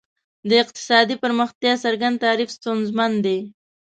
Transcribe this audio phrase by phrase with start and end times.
[0.49, 3.39] د اقتصادي پرمختیا څرګند تعریف ستونزمن دی.